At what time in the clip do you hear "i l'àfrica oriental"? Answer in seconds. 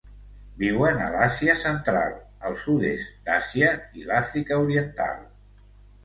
3.99-5.21